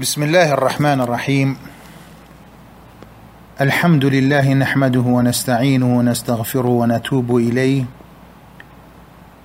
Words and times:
بسم 0.00 0.22
الله 0.22 0.52
الرحمن 0.52 1.00
الرحيم 1.00 1.56
الحمد 3.60 4.04
لله 4.04 4.54
نحمده 4.54 5.00
ونستعينه 5.00 5.98
ونستغفره 5.98 6.68
ونتوب 6.68 7.36
اليه 7.36 7.84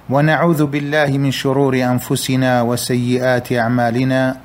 ونعوذ 0.10 0.66
بالله 0.66 1.06
من 1.18 1.32
شرور 1.32 1.76
انفسنا 1.76 2.62
وسيئات 2.62 3.54
اعمالنا 3.54 4.38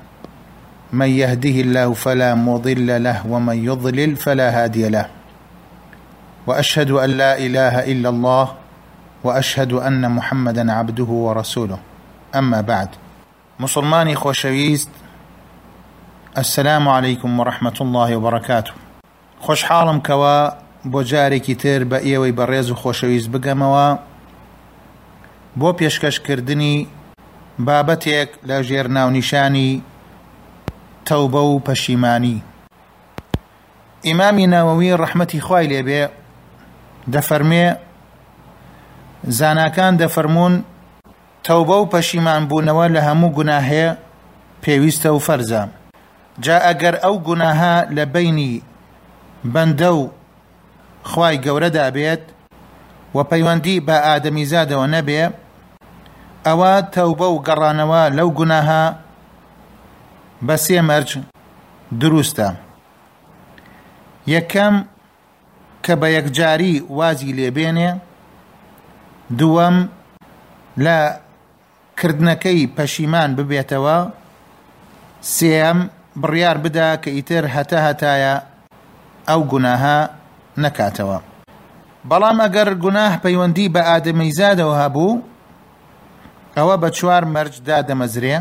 من 0.92 1.06
يهده 1.08 1.56
الله 1.60 1.92
فلا 1.92 2.34
مضل 2.34 3.02
له 3.02 3.26
ومن 3.26 3.64
يضلل 3.64 4.16
فلا 4.16 4.64
هادي 4.64 4.88
له 4.88 5.06
واشهد 6.46 6.90
ان 6.90 7.10
لا 7.10 7.38
اله 7.38 7.92
الا 7.92 8.08
الله 8.08 8.52
واشهد 9.24 9.72
ان 9.72 10.10
محمدا 10.10 10.72
عبده 10.72 11.04
ورسوله 11.24 11.78
اما 12.34 12.60
بعد 12.60 12.88
مسلماني 13.60 14.14
خوشويست 14.14 14.90
السلام 16.38 16.88
عليكم 16.88 17.40
ورحمة 17.40 17.78
الله 17.80 18.16
وبركاته 18.16 18.72
خوش 19.40 19.62
حاڵم 19.64 19.98
کەوە 20.06 20.52
بۆ 20.92 21.02
جارێکی 21.10 21.54
تر 21.62 21.84
بە 21.90 21.98
ئێوەی 22.06 22.36
بەڕێز 22.38 22.70
و 22.70 22.74
خۆشەویست 22.80 23.28
بگەمەوە 23.34 23.88
بۆ 25.58 25.70
پێشکەشکردنی 25.78 26.76
بابەتێک 27.66 28.28
لە 28.48 28.58
ژێر 28.68 28.86
ناونیشانی 28.96 29.82
تەوبە 31.06 31.40
و 31.46 31.62
پەشیمانی 31.66 32.36
ئیمامی 34.06 34.46
ناوەوی 34.52 34.96
ڕەحمەتی 35.02 35.40
خوای 35.46 35.66
لێبێ 35.72 36.04
دەفەرمێ 37.12 37.66
زانکان 39.38 39.94
دەفەرمونون 40.00 40.54
تەوبە 41.44 41.76
و 41.80 41.88
پەشیمان 41.92 42.42
بوونەوە 42.48 42.86
لە 42.94 43.00
هەموو 43.08 43.34
گوناهەیە 43.36 43.90
پێویستە 44.62 45.10
و 45.14 45.18
فەرزە 45.28 45.64
جا 46.42 46.56
ئەگەر 46.68 46.94
ئەو 47.04 47.14
گوناها 47.26 47.74
لە 47.96 48.04
بینی 48.14 48.62
بەندە 49.52 49.90
و 49.98 50.10
خی 51.10 51.36
گەورەدا 51.44 51.86
بێت 51.94 52.22
و 53.14 53.18
پەیوەندی 53.30 53.84
بە 53.86 53.96
ئادەمی 54.06 54.48
زادەوە 54.52 54.86
نەبێ 54.94 55.22
ئەوە 56.46 56.72
تەوبە 56.94 57.26
و 57.30 57.38
گەڕانەوە 57.46 58.02
لەو 58.18 58.28
گوناها 58.38 58.84
بە 60.46 60.56
سێ 60.64 60.78
مەرج 60.88 61.10
دروستە 62.00 62.48
یەکەم 64.34 64.74
کە 65.84 65.94
بە 66.00 66.08
یەکجاری 66.16 66.74
وازی 66.98 67.32
لێبێنێ 67.38 67.90
دووەم 69.38 69.76
لە 70.84 70.98
کردنەکەی 71.98 72.70
پەشیمان 72.76 73.30
ببێتەوە 73.38 73.98
سێم 75.36 75.78
بڕیار 76.22 76.56
بدا 76.64 76.88
کە 77.02 77.08
ئیتر 77.16 77.44
هەتا 77.54 77.78
هەتایە 77.86 78.34
ئەو 79.28 79.40
گوناها 79.52 79.98
نەکاتەوە 80.62 81.18
بەڵام 82.10 82.38
ئەگەر 82.44 82.68
گوناه 82.84 83.14
پەیوەندی 83.24 83.72
بە 83.74 83.82
ئادەمەی 83.90 84.34
زادەوە 84.38 84.74
هەبوو 84.82 85.22
ئەوە 86.56 86.74
بە 86.82 86.88
چوار 86.98 87.24
مەرجدا 87.34 87.78
دەمەزرێ 87.88 88.36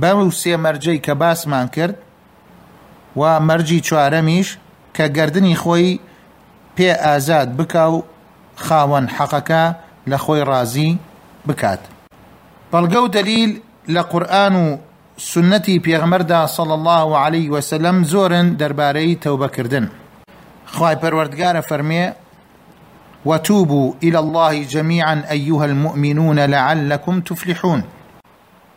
بەو 0.00 0.20
سێ 0.40 0.54
مەرجەی 0.64 0.98
کە 1.06 1.10
باسمان 1.20 1.66
کرد 1.74 1.96
و 3.18 3.22
مەرجی 3.48 3.80
چوارەمیش 3.88 4.48
کە 4.96 5.04
گردردنی 5.16 5.56
خۆی 5.62 5.98
پێ 6.76 6.90
ئازاد 7.04 7.48
بک 7.58 7.74
و 7.92 7.96
خاوەن 8.66 9.06
حەقەکە 9.16 9.64
لە 10.10 10.16
خۆی 10.24 10.42
ڕازی 10.50 10.92
بکات 11.48 11.82
بەڵگە 12.72 12.98
و 13.04 13.08
دەلیل 13.14 13.52
لە 13.94 14.02
قورآن 14.10 14.54
و 14.64 14.78
سنەتی 15.22 15.78
پێغمەردا 15.86 16.40
سەڵ 16.56 16.68
الله 16.78 17.02
و 17.10 17.14
عليهەی 17.24 17.48
وەسلم 17.52 17.98
زۆرن 18.10 18.46
دەربارەی 18.60 19.18
تەوبەکردن 19.24 19.90
خی 20.66 20.94
پەروەردگارە 21.00 21.60
فەرمێ 21.68 22.06
وتوبوا 23.26 23.94
إلى 24.04 24.16
الله 24.18 24.64
جميعا 24.64 25.22
أيها 25.30 25.64
المؤمنون 25.64 26.38
لعلكم 26.38 27.20
تفلحون 27.20 27.84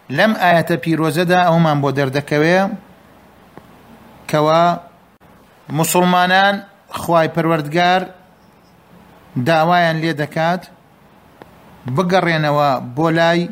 لم 0.09 0.35
آية 0.35 0.75
بيروزدا 0.75 1.37
أو 1.39 1.59
من 1.59 1.81
بودر 1.81 2.07
دكوي 2.07 2.69
كوا 4.31 4.77
مسلمانان 5.69 6.63
خواي 6.89 7.27
پروردگار 7.29 8.01
داوایان 9.37 9.95
لێ 10.01 10.13
دەکات 10.21 10.63
بگەڕێنەوە 11.95 12.69
بۆ 12.97 13.09
لای 13.09 13.49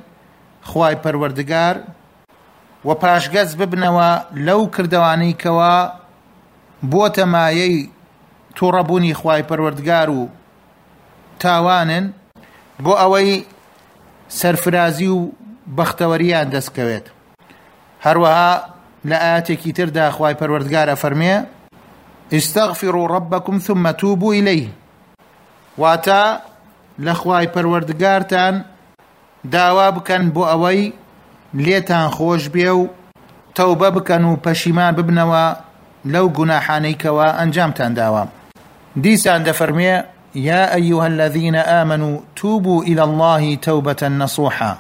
خوای 0.64 0.96
پەروەردگار 1.04 1.76
و 2.86 2.94
پاشگەز 3.02 3.52
ببنەوە 3.60 4.10
لەو 4.46 4.62
کردوانەی 4.76 5.36
کەوە 5.42 5.74
بۆ 6.92 7.04
تەمایەی 7.18 7.76
تووڕەبوونی 8.58 9.14
خوای 9.20 9.44
پەروەردگار 9.50 10.08
و 10.18 10.22
تاوانن 11.42 12.06
بۆ 12.84 12.94
ئەوەی 13.02 13.32
سەرفرازی 14.40 15.08
و 15.16 15.20
بەختەوەریان 15.78 16.48
دەستکەوێت 16.54 17.06
هەروەها 18.06 18.54
لە 19.10 19.18
ئاەتێکی 19.26 19.72
تردا 19.78 20.08
خوای 20.16 20.36
پەروەردگارە 20.40 20.96
فەرمێ 21.04 21.36
ئستەغفیڕ 22.36 22.96
ڕبەکم 23.14 23.58
ثمە 23.66 23.92
تووبوو 24.00 24.34
ئیلەی 24.36 24.64
واتە 25.82 26.24
لە 27.06 27.14
خوای 27.22 27.48
پەروەردگارتان 27.54 28.56
داوا 29.54 29.88
بکەن 29.96 30.24
بۆ 30.36 30.42
ئەوەی 30.52 30.82
لێتان 31.64 32.08
خۆش 32.16 32.44
بێ 32.54 32.70
و 32.80 32.90
تەوبە 33.58 33.90
بکەن 33.98 34.24
و 34.26 34.38
پەشیمان 34.44 34.92
ببنەوە 34.98 35.46
لەو 36.14 36.26
گوناحانەیکەوە 36.38 37.28
ئەنجامتان 37.40 37.92
داوە 38.00 38.24
دیسان 39.04 39.42
دەفەرمێ 39.48 39.96
یا 40.48 40.62
ئەیوه 40.74 41.04
الذین 41.10 41.56
ئامنوا 41.70 42.22
توبوا 42.36 42.80
إلى 42.90 43.04
الله 43.10 43.44
توبة 43.56 44.00
نصوحا 44.22 44.74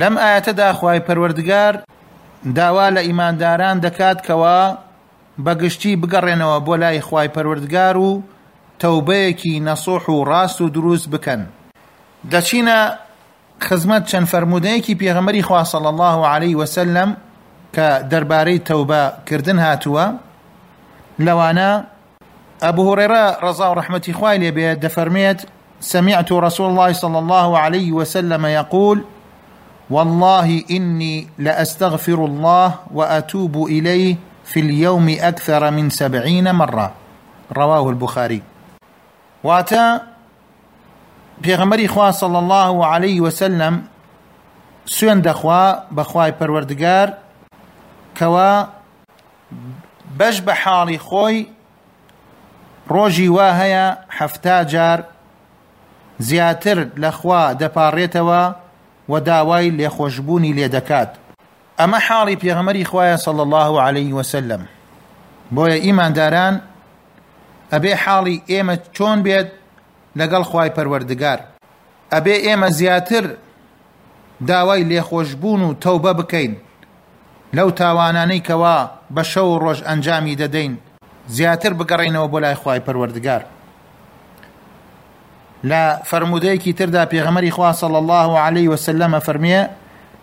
لەم 0.00 0.14
ئاەتەدا 0.24 0.68
خوای 0.78 1.00
پەروەردگار 1.06 1.74
داوا 2.58 2.86
لە 2.94 3.00
ئیمانداران 3.08 3.76
دەکات 3.84 4.18
کەوا 4.28 4.62
بەگشتی 5.44 5.92
بگەڕێنەوە 6.02 6.58
بۆ 6.66 6.74
لای 6.82 7.00
خوای 7.00 7.28
پەروەردگار 7.34 7.96
و 7.96 8.22
تەوبەیەکی 8.82 9.60
نەسۆح 9.66 10.04
و 10.08 10.24
ڕاست 10.30 10.60
و 10.60 10.68
دروست 10.76 11.08
بکەن 11.12 11.42
دەچینە 12.30 12.80
خزمەت 13.66 14.04
چەند 14.10 14.26
فەرمودەیەکی 14.32 14.94
پێغەمەری 15.00 15.42
خوا 15.48 15.62
صلی 15.72 15.86
الله 15.92 16.18
عليه 16.34 16.54
وسلم 16.60 17.10
کە 17.76 17.88
دەربارەی 18.10 18.62
تەوبەکردن 18.68 19.58
هاتووە 19.64 20.06
لەوانە 21.26 21.70
ئەبوو 22.62 22.88
هورێرە 22.88 23.24
ڕزا 23.44 23.66
و 23.70 23.74
ڕحمەتی 23.78 24.12
خوای 24.18 24.38
لێبێ 24.42 24.70
دەفەرمێت 24.82 25.40
سمعت 25.90 26.28
رسول 26.46 26.68
الله 26.70 26.92
صلى 26.92 27.16
الله 27.22 27.50
عليه 27.64 27.88
وسلم 27.92 28.46
يقول 28.46 28.98
والله 29.90 30.62
إني 30.70 31.28
لأستغفر 31.38 32.18
الله 32.24 32.70
وأتوب 32.94 33.56
إليه 33.66 34.16
في 34.44 34.60
اليوم 34.60 35.06
أكثر 35.20 35.70
من 35.70 35.90
سبعين 35.90 36.52
مرة 36.54 36.92
رواه 37.54 37.86
البخاري 37.90 38.42
واتا 39.44 40.00
پێغەمەری 41.42 41.88
خوا 41.92 42.08
صل 42.20 42.34
الله 42.36 42.68
و 42.78 42.82
عليه 42.82 43.20
وسلم 43.20 43.74
سوێن 44.86 45.20
دەخوا 45.28 45.64
بەخوای 45.96 46.32
پەروەردگار 46.38 47.08
کەوا 48.18 48.52
بەش 50.18 50.36
بە 50.46 50.52
حاڵی 50.62 50.98
خۆی 51.06 51.38
ڕۆژی 52.94 53.28
وا 53.36 53.48
هەیە 53.60 53.86
هەفتا 54.18 54.64
جار 54.72 55.00
زیاتر 56.18 56.78
لەخوا 57.02 57.54
دەپارڕێتەوە 57.60 58.42
و 59.08 59.14
داوای 59.20 59.70
لێخۆشببوونی 59.78 60.52
لێ 60.58 60.68
دەکات 60.74 61.10
ئەمە 61.80 61.98
حاڵی 62.06 62.40
پێغەمەری 62.42 62.84
خوایە 62.90 63.16
صل 63.26 63.38
الله 63.40 63.82
عليه 63.82 64.12
وسلم 64.14 64.62
بۆیە 65.54 65.76
ئیمانداران 65.84 66.60
ئەبێ 67.72 67.92
حاڵی 68.04 68.36
ئێمە 68.50 68.76
چۆن 68.96 69.18
بێت 69.26 69.48
لەگەڵ 70.20 70.42
خی 70.50 70.68
پەروەردگار 70.76 71.38
ئەبێ 72.12 72.36
ئێمە 72.46 72.68
زیاتر 72.78 73.24
داوای 74.48 74.82
لێخۆشببوون 74.90 75.62
و 75.64 75.72
تەوبە 75.84 76.12
بکەین 76.20 76.52
لەو 77.56 77.68
تاوانانەی 77.80 78.44
کەوا 78.48 78.78
بە 79.14 79.22
شەو 79.32 79.48
ڕۆژ 79.62 79.78
ئەنجامی 79.88 80.38
دەدەین 80.42 80.72
زیاتر 81.36 81.72
بگەڕینەوە 81.78 82.28
بۆ 82.32 82.38
لای 82.44 82.56
خی 82.62 82.80
پەروەردگار 82.86 83.42
لە 85.70 85.82
فرەرمودەیەکی 86.08 86.72
تردا 86.78 87.04
پێغەمەری 87.12 87.54
خواصل 87.56 87.92
الله 88.00 88.28
عليه 88.46 88.68
وسلم 88.72 89.12
فەرمیە 89.20 89.62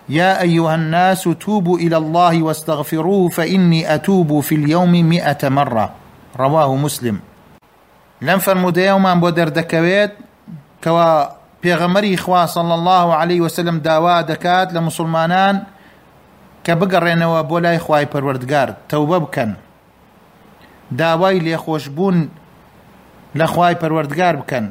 يا 0.10 0.42
أيها 0.42 0.72
الناس 0.76 1.24
توبوا 1.40 1.80
إلى 1.80 1.96
الله 1.98 2.44
واستغفروه 2.44 3.30
فإني 3.30 3.96
أتوب 3.96 4.40
في 4.40 4.56
اليوم 4.56 5.02
مئة 5.10 5.50
مرة 5.50 5.90
رواه 6.40 6.76
مسلم 6.76 7.20
لەم 8.28 8.40
فرەرمودەیەمان 8.46 9.18
بۆ 9.24 9.30
دەردەکەوێت 9.38 10.14
کەوا 10.84 11.10
پێغەمەری 11.64 12.14
خواسەڵ 12.24 12.68
الله 12.78 13.06
عليه 13.22 13.40
وسلم 13.46 13.78
داوا 13.88 14.18
دەکات 14.32 14.68
لە 14.76 14.80
مسلمانان 14.88 15.56
کە 16.66 16.74
بگەڕێنەوە 16.80 17.40
بۆ 17.50 17.58
لای 17.66 17.80
خی 17.86 18.06
پەروەردگار 18.14 18.70
تەوبە 18.90 19.18
بکەن 19.26 19.52
داوای 21.00 21.38
لێخۆشببوون 21.46 22.18
لە 23.40 23.46
خی 23.54 23.74
پەروەردگار 23.82 24.36
بکەن 24.42 24.66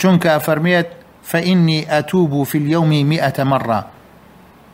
چونکە 0.00 0.32
فەرمێت 0.46 0.88
فەئینی 1.30 1.80
ئەتووب 1.92 2.32
في 2.50 2.56
اليوم 2.62 2.90
مئة 3.12 3.44
مرة 3.52 3.80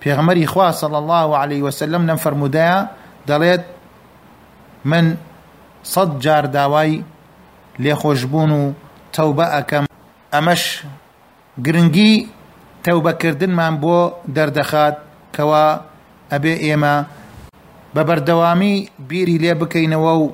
پێغمەری 0.03 0.47
خوا 0.53 0.69
صلى 0.81 0.97
الله 0.99 1.29
عليه 1.43 1.63
وسلم 1.63 2.03
لەم 2.09 2.19
فرەرمودەیە 2.25 2.79
دەڵێت 3.29 3.63
من 4.91 5.07
صد 5.83 6.11
جار 6.25 6.45
داوای 6.47 7.03
لێخۆشببوون 7.85 8.51
و 8.59 8.65
تەوبە 9.17 9.47
ئەەکەم 9.55 9.85
ئەمەش 10.35 10.63
گرنگی 11.65 12.13
تەوبەکردنمان 12.85 13.75
بۆ 13.83 13.99
دەردەخات 14.37 14.97
کەوا 15.37 15.67
ئەبێ 16.33 16.55
ئێمە 16.67 16.95
بە 17.95 18.03
بەردەوامی 18.09 18.75
بیری 19.09 19.37
لێ 19.43 19.53
بکەینەوە 19.61 20.13
و 20.23 20.33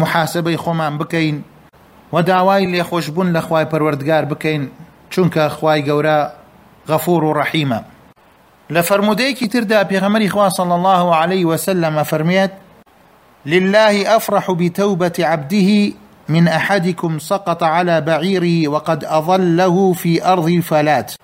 محاسبەی 0.00 0.56
خۆمان 0.62 0.94
بکەین 1.00 1.36
و 2.12 2.16
داوای 2.28 2.70
لێخۆشببوون 2.72 3.28
لە 3.36 3.40
خوای 3.46 3.66
پەروەردگار 3.72 4.24
بکەین 4.32 4.62
چونکە 5.12 5.42
خوای 5.56 5.80
گەورە 5.88 6.18
غەفور 6.88 7.22
و 7.24 7.36
ڕەحیمە 7.38 7.80
لە 8.74 8.80
فرمودەیەکی 8.88 9.48
تردا 9.52 9.80
پێغەمەری 9.90 10.28
خواصل 10.34 10.70
الله 10.76 11.06
عليه 11.22 11.44
وسلم 11.46 11.96
فەرمێت 12.10 12.50
لله 13.46 13.94
أفرح 14.16 14.46
بتوبة 14.58 15.16
عبده 15.32 15.92
من 16.28 16.48
أحدكم 16.48 17.18
سقط 17.18 17.62
على 17.62 18.00
بعيري 18.00 18.68
وقد 18.68 19.04
أظله 19.04 19.92
في 19.92 20.22
أرض 20.26 20.60
فلات 20.60 21.14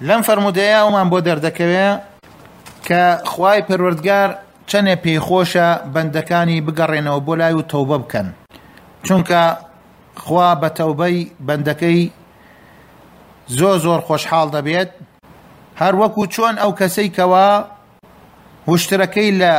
لەم 0.00 0.20
فەرمودەیە 0.28 0.80
ومان 0.84 1.08
بۆ 1.12 1.18
دەردەکەوێت 1.26 1.96
کە 2.88 3.04
خوای 3.32 3.64
پەروەردگار 3.68 4.28
چەنێ 4.70 4.94
پێیخۆشە 5.04 5.68
بەندەکانی 5.94 6.58
بگەڕێنەوە 6.66 7.20
بۆ 7.26 7.34
لای 7.40 7.54
و 7.54 7.62
تەوبە 7.72 7.96
بکەن 8.04 8.26
چونکە 9.06 9.42
خوا 10.16 10.48
بە 10.62 10.68
تەوبەی 10.78 11.18
بەندەکەی 11.46 12.00
زۆ 13.58 13.72
زۆر 13.84 14.00
خۆشحاڵ 14.06 14.48
دەبێت 14.56 14.90
هەر 15.80 15.94
وەکو 16.00 16.22
چۆن 16.34 16.54
ئەو 16.62 16.72
کەسەی 16.78 17.08
کەوا 17.16 17.48
وشترەکەی 18.70 19.30
لە 19.40 19.54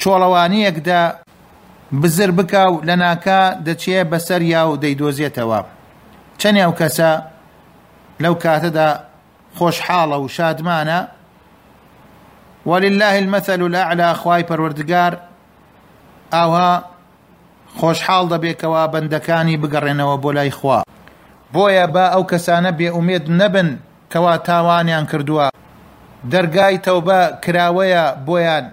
چۆڵەوانیەکدا 0.00 1.02
بزر 1.92 2.30
بکە 2.30 2.64
و 2.72 2.80
لە 2.82 2.96
ناکە 3.04 3.54
دەچێ 3.66 4.04
بەسەر 4.10 4.42
یا 4.42 4.68
و 4.70 4.76
دەیدۆزێتەوە 4.82 5.60
چەندیاو 6.38 6.74
کەسە 6.80 7.10
لەو 8.22 8.34
کاتەدا 8.42 8.88
خۆشحاڵە 9.58 10.16
و 10.22 10.28
شادمانە 10.36 11.00
وەلله 12.68 13.14
مەسەل 13.34 13.60
و 13.62 13.68
لە 13.74 13.78
علا 13.90 14.14
خوای 14.20 14.42
پەروەردگار 14.48 15.12
ئاها 16.34 16.72
خۆشحاڵ 17.78 18.26
دەبێکەوە 18.34 18.82
بەندەکانی 18.92 19.56
بگەڕێنەوە 19.62 20.16
بۆ 20.22 20.30
لای 20.36 20.50
خوا 20.58 20.80
بۆیە 21.54 21.86
بە 21.94 22.04
ئەو 22.12 22.22
کەسانە 22.30 22.70
بێئومێد 22.78 23.24
نەبن 23.40 23.70
کەوا 24.12 24.34
تاوانیان 24.48 25.04
کردووە 25.10 25.46
دەرگای 26.32 26.78
تەوبە 26.86 27.18
کراوەیە 27.44 28.04
بۆیان 28.26 28.64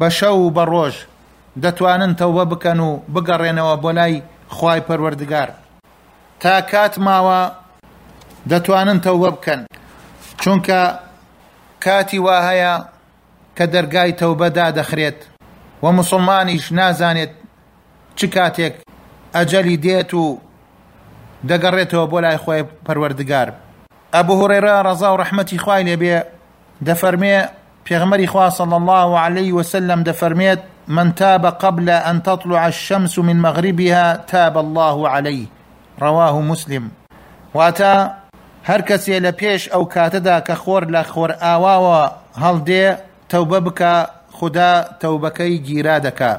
بە 0.00 0.08
شەو 0.18 0.36
و 0.48 0.54
بە 0.56 0.64
ڕۆژ 0.72 0.96
دەتوانن 1.64 2.12
تەوبە 2.20 2.44
بکەن 2.52 2.78
و 2.80 2.90
بگەڕێنەوە 3.14 3.74
بۆ 3.82 3.90
لای 3.98 4.14
خی 4.56 4.80
پەروەردگار 4.88 5.48
تا 6.40 6.54
کات 6.72 6.94
ماوە 7.06 7.40
دەتوانن 8.50 8.98
تەوبە 9.06 9.30
بکەن 9.36 9.60
چونکە 10.42 10.80
کاتی 11.84 12.18
وا 12.26 12.36
هەیە 12.48 12.74
کە 13.56 13.64
دەرگای 13.74 14.12
تەوبەدا 14.20 14.66
دەخرێت 14.78 15.18
و 15.82 15.86
مسلمانیش 15.98 16.66
نازانێت 16.78 17.32
چ 18.18 18.20
کاتێک 18.34 18.74
ئەجەلی 19.36 19.76
دێت 19.84 20.10
و 20.20 20.24
دەگەڕێتەوە 21.50 22.06
بۆ 22.12 22.18
لای 22.24 22.38
خۆی 22.44 22.62
پەروەردگار 22.86 23.48
ئەبوو 24.14 24.38
هوڕێرە 24.40 24.74
ڕزا 24.86 25.08
و 25.12 25.16
ڕحمەتی 25.22 25.58
خوای 25.62 25.82
لێبێ 25.88 26.18
دەفەرمێ 26.86 27.38
پێغمەری 27.86 28.30
خواصل 28.32 28.72
الله 28.78 29.02
و 29.12 29.16
عليهەی 29.26 29.52
وسلم 29.58 30.00
دەفەرمێت 30.08 30.62
من 30.90 31.14
تاب 31.14 31.46
قبل 31.46 31.90
أن 31.90 32.22
تطلع 32.22 32.66
الشمس 32.68 33.18
من 33.18 33.40
مغربها 33.40 34.16
تاب 34.26 34.58
الله 34.58 34.96
عليه 35.08 35.46
ڕەواه 36.04 36.34
مسلم 36.50 36.84
واتە 37.56 37.94
هەر 38.68 38.80
کەسێ 38.88 39.16
لە 39.24 39.32
پێش 39.40 39.62
ئەو 39.74 39.84
کاتەدا 39.94 40.36
کە 40.46 40.54
خۆر 40.62 40.82
لە 40.94 41.02
خۆر 41.12 41.30
ئاواوە 41.42 42.00
هەڵدێ 42.42 42.96
تەوبە 43.30 43.58
بکە 43.66 43.94
خدا 44.32 44.84
تەوبەکەی 45.02 45.56
گیرا 45.66 45.96
دەکا 46.06 46.32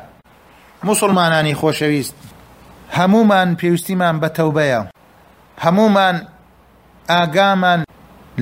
مسلمانانی 0.83 1.55
خۆشەویست 1.59 2.15
هەمومان 2.97 3.49
پێویستیمان 3.59 4.15
بە 4.21 4.27
تەوبەیە 4.37 4.81
هەمومان 5.65 6.15
ئاگامان 7.09 7.81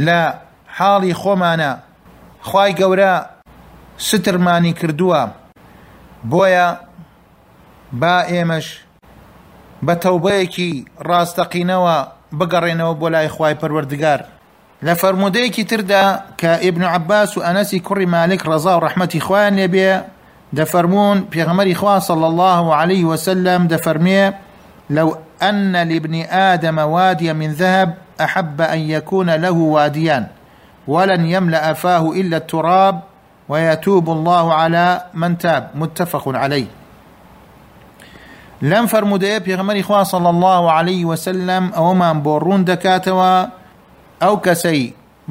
لە 0.07 0.19
حاڵی 0.77 1.13
خۆمانە 1.21 1.71
خی 2.49 2.71
گەورە 2.79 3.13
سترمانی 3.97 4.73
کردووە 4.79 5.21
بۆیە 6.27 6.67
با 7.91 8.23
ئێمەش 8.29 8.67
بە 9.85 9.93
تەوبەیەکی 10.03 10.71
ڕاستەقینەوە 11.07 11.95
بگەڕێنەوە 12.39 12.93
بۆ 12.99 13.07
لای 13.13 13.29
خی 13.35 13.53
پەروەردگار 13.61 14.21
لە 14.85 14.93
فەرمودەیەکی 15.01 15.63
تردا 15.69 16.05
کە 16.39 16.51
ئبن 16.67 16.83
عباس 16.95 17.31
و 17.37 17.43
ئەنەسی 17.45 17.83
کوڕی 17.87 18.07
مالک 18.13 18.39
ڕزا 18.49 18.73
و 18.77 18.83
ڕحمەتی 18.85 19.19
خویان 19.25 19.53
لێبێ 19.59 19.91
دەفەرمونون 20.57 21.19
پێغەمەری 21.31 21.75
خوا 21.79 21.95
صلى 22.07 22.25
الله 22.31 22.65
عليه 22.79 23.03
وسلم 23.05 23.61
دەفەرمێ 23.71 24.23
لو 24.89 25.07
أن 25.49 25.75
لابن 25.89 26.15
آدم 26.53 26.77
واديا 26.77 27.33
من 27.33 27.53
ذهب 27.53 27.89
أحب 28.21 28.61
أن 28.61 28.79
يكون 28.79 29.29
له 29.29 29.49
واديان 29.51 30.27
ولن 30.87 31.25
يملأ 31.25 31.73
فاه 31.73 32.11
إلا 32.15 32.37
التراب 32.37 32.99
ويتوب 33.49 34.09
الله 34.09 34.53
على 34.53 35.01
من 35.13 35.37
تاب 35.37 35.69
متفق 35.75 36.37
عليه 36.37 36.65
لم 38.61 38.87
فرمودەیە 38.87 39.39
پێغمەری 39.47 39.81
خوا 39.87 40.03
صل 40.03 40.25
الله 40.27 40.71
عليه 40.71 41.05
وسلم 41.05 41.71
ئەوەمان 41.75 42.17
بۆ 42.25 42.33
ڕوون 42.43 42.61
دەکاتەوە 42.69 43.33
ئەو 44.21 44.35
کەسەی 44.45 44.81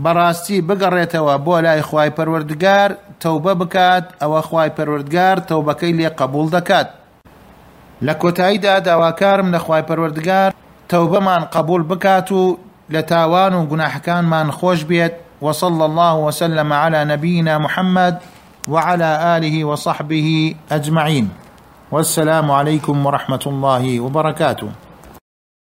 بەڕاستی 0.03 0.63
بگەڕێتەوە 0.69 1.35
بۆ 1.45 1.55
لای 1.65 1.83
خوای 1.89 2.11
پەروەردگار 2.17 2.91
تەوبە 3.23 3.55
بکات 3.61 4.05
ئەوە 4.23 4.41
خوای 4.49 4.71
پەروەردگار 4.77 5.37
تەوبەکەی 5.49 5.93
لێ 5.99 6.09
قبول 6.21 6.49
دەکات 6.57 6.87
لە 8.07 8.15
کۆتاییدا 8.23 8.75
داواکارم 8.87 9.49
لە 9.55 9.59
خوای 9.59 9.83
پەروەردگار 9.89 10.51
تەوبەمان 10.91 11.43
قبول 11.55 11.83
بکات 11.91 12.29
و 12.33 12.59
لە 12.93 13.01
تاوان 13.09 13.53
و 13.55 13.67
گوناحەکانمان 13.71 14.49
خۆش 14.59 14.81
بێت 14.91 15.13
وصلى 15.41 15.85
الله 15.85 16.17
وسلم 16.17 16.73
على 16.73 17.05
نبينا 17.05 17.59
محمد 17.59 18.19
وعلى 18.69 19.37
اله 19.39 19.65
وصحبه 19.65 20.55
اجمعين 20.73 21.31
والسلام 21.91 22.51
عليكم 22.51 23.07
ورحمه 23.07 23.41
الله 23.47 24.01
وبركاته 24.01 24.88